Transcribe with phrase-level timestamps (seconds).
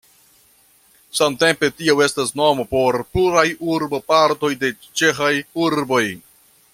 [1.19, 3.45] Samtempe tio estas nomo por pluraj
[3.77, 5.33] urbopartoj de ĉeĥaj
[5.67, 6.05] urboj.